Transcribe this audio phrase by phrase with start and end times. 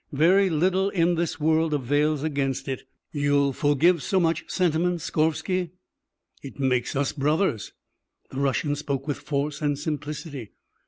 [0.13, 2.85] Very little in this world avails against it.
[3.11, 5.73] You'll forgive so much sentiment, Skorvsky?"
[6.41, 7.73] "It makes us brothers."
[8.31, 10.53] The Russian spoke with force and simplicity.